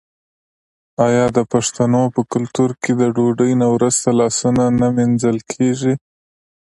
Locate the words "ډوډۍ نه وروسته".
3.15-4.07